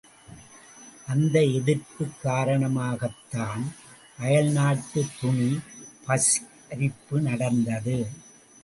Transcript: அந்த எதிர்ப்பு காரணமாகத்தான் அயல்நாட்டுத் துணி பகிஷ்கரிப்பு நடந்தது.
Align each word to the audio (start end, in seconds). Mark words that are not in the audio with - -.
அந்த 1.07 1.43
எதிர்ப்பு 1.43 2.07
காரணமாகத்தான் 2.23 3.61
அயல்நாட்டுத் 4.19 5.15
துணி 5.21 5.59
பகிஷ்கரிப்பு 6.07 7.21
நடந்தது. 7.21 7.97